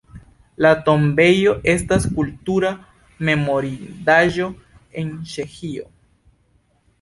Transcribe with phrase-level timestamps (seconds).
[0.65, 2.71] La tombejo estas Kultura
[3.29, 4.49] memorindaĵo
[5.03, 5.87] en Ĉeĥio.